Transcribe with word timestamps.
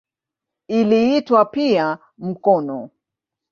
Iliitwa 0.67 1.45
pia 1.45 1.97
"mkono". 2.17 2.89